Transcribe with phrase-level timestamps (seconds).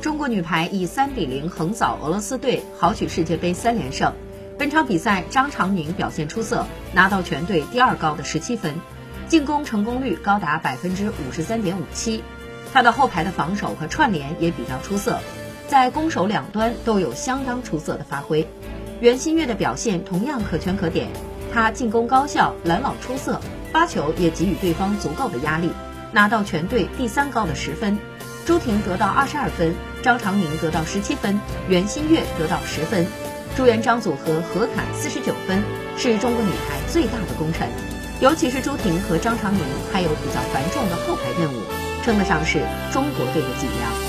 [0.00, 4.12] 中国女排以三比零横扫俄罗斯队，豪取世界杯三连胜。
[4.56, 8.76] 本场比赛，张常宁表现出色，拿到全队第二高的十七分，
[9.26, 12.22] 进攻成功率高达百分之五十三点五七。
[12.72, 15.18] 他的后排的防守和串联也比较出色，
[15.66, 18.46] 在攻守两端都有相当出色的发挥。
[19.00, 21.08] 袁心玥的表现同样可圈可点，
[21.52, 23.40] 她进攻高效，拦网出色，
[23.72, 25.72] 发球也给予对方足够的压力，
[26.12, 27.98] 拿到全队第三高的十分。
[28.48, 33.06] 朱婷得到二十二分，张常宁得到十七分，袁心玥得到十分，
[33.54, 35.62] 朱元璋组合合砍四十九分，
[35.98, 37.68] 是中国女排最大的功臣。
[38.22, 39.60] 尤其是朱婷和张常宁
[39.92, 41.60] 还有比较繁重的后排任务。
[42.02, 44.07] 称得上是中国队的脊梁。